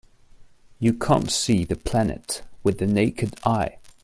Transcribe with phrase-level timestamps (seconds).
[0.79, 3.77] You can't see the planet with the naked eye.